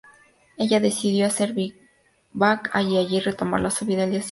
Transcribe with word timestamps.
Ella 0.57 0.79
decidió 0.79 1.27
hacer 1.27 1.53
vivac 1.53 2.71
allí 2.73 2.97
y 2.97 3.19
retomar 3.19 3.61
la 3.61 3.69
subida 3.69 4.05
al 4.05 4.09
día 4.09 4.09
siguiente. 4.09 4.19